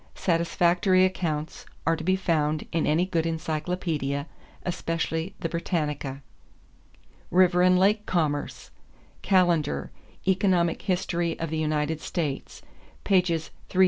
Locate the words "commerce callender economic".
8.07-10.81